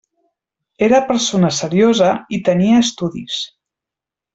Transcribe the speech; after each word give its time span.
Era 0.87 1.01
persona 1.11 1.53
seriosa 1.59 2.11
i 2.39 2.43
tenia 2.51 2.83
estudis. 2.89 3.41